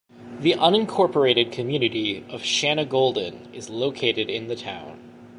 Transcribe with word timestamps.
The 0.39 0.53
unincorporated 0.53 1.51
community 1.51 2.25
of 2.27 2.41
Shanagolden 2.41 3.53
is 3.53 3.69
located 3.69 4.31
in 4.31 4.47
the 4.47 4.55
town. 4.55 4.99